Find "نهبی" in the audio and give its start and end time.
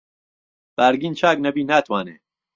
1.45-1.63